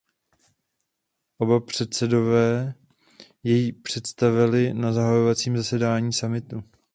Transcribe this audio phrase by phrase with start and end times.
[1.37, 2.73] Oba předsedové
[3.43, 6.63] jej představili na zahajovacím zasedání summitu.